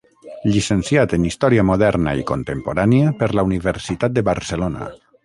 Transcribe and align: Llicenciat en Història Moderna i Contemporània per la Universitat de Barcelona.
Llicenciat 0.53 1.11
en 1.17 1.27
Història 1.31 1.65
Moderna 1.69 2.13
i 2.21 2.25
Contemporània 2.31 3.13
per 3.21 3.29
la 3.41 3.45
Universitat 3.51 4.17
de 4.17 4.25
Barcelona. 4.31 4.89